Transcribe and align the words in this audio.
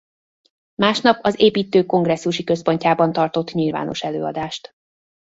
Másnap 0.75 1.19
az 1.21 1.39
Építők 1.39 1.85
Kongresszusi 1.85 2.43
Központjában 2.43 3.11
tartott 3.13 3.51
nyilvános 3.51 4.03
előadást. 4.03 4.73